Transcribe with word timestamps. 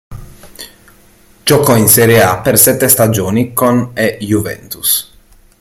Giocò 1.43 1.75
in 1.77 1.87
Serie 1.87 2.23
A 2.23 2.41
per 2.41 2.57
sette 2.57 2.87
stagioni 2.87 3.53
con 3.53 3.91
e 3.93 4.17
Juventus. 4.19 5.15